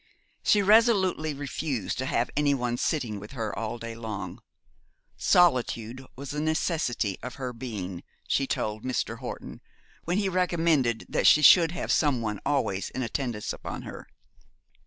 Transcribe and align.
She 0.41 0.63
resolutely 0.63 1.31
refused 1.31 1.99
to 1.99 2.07
have 2.07 2.31
any 2.35 2.55
one 2.55 2.77
sitting 2.77 3.19
with 3.19 3.33
her 3.33 3.55
all 3.55 3.77
day 3.77 3.93
long. 3.93 4.41
Solitude 5.15 6.03
was 6.15 6.33
a 6.33 6.41
necessity 6.41 7.19
of 7.21 7.35
her 7.35 7.53
being, 7.53 8.01
she 8.27 8.47
told 8.47 8.83
Mr. 8.83 9.19
Horton, 9.19 9.61
when 10.05 10.17
he 10.17 10.27
recommended 10.27 11.05
that 11.07 11.27
she 11.27 11.43
should 11.43 11.73
have 11.73 11.91
some 11.91 12.19
one 12.19 12.39
always 12.47 12.89
in 12.89 13.03
attendance 13.03 13.53
upon 13.53 13.83
her. 13.83 14.07